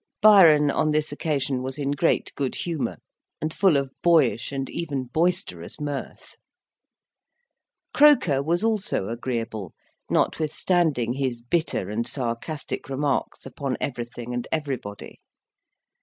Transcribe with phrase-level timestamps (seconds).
[0.19, 2.97] Byron, on this occasion, was in great good humour,
[3.39, 6.37] and full of boyish and even boisterous mirth.
[7.93, 9.75] Croker was also agreeable,
[10.09, 15.21] notwithstanding his bitter and sarcastic remarks upon everything and everybody.